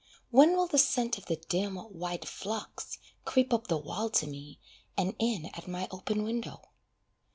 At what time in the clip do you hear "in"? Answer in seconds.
5.19-5.45